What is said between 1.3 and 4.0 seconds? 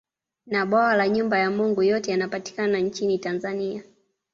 ya Mungu yote yanapatikana nchini Tanzania